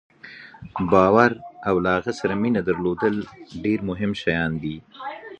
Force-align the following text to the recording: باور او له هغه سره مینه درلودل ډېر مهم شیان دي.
باور 0.91 1.31
او 1.69 1.75
له 1.83 1.89
هغه 1.97 2.11
سره 2.19 2.33
مینه 2.41 2.61
درلودل 2.67 3.15
ډېر 3.63 3.79
مهم 3.89 4.11
شیان 4.21 4.51
دي. 4.63 4.77